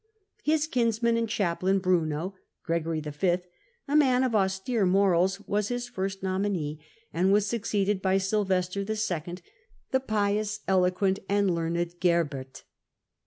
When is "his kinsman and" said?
0.41-1.29